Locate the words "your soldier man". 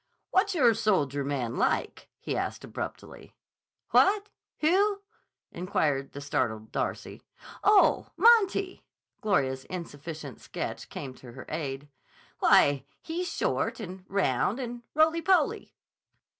0.55-1.57